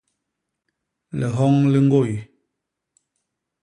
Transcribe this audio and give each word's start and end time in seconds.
Lihoñ 1.19 1.55
li 1.71 1.79
ñgôy. 1.85 2.11